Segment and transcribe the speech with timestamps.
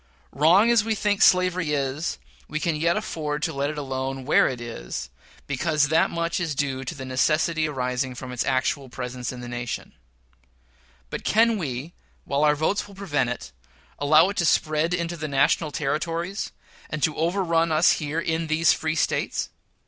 [0.31, 2.17] Wrong as we think slavery is,
[2.47, 5.11] we can yet afford to let it alone where it is,
[5.45, 9.47] because that much is due to the necessity arising from its actual presence in the
[9.47, 9.93] nation;
[11.11, 11.93] but can we,
[12.25, 13.51] while our votes will prevent it,
[13.99, 16.51] allow it to spread into the national Territories,
[16.89, 19.49] and to overrun us here in these free States?